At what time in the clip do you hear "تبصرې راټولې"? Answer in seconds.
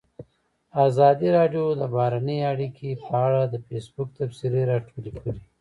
4.17-5.11